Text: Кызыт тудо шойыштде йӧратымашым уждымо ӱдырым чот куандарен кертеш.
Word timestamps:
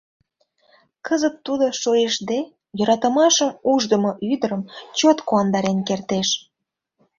Кызыт 1.05 1.35
тудо 1.45 1.65
шойыштде 1.81 2.39
йӧратымашым 2.77 3.49
уждымо 3.71 4.11
ӱдырым 4.31 4.61
чот 4.97 5.17
куандарен 5.27 5.79
кертеш. 5.87 6.29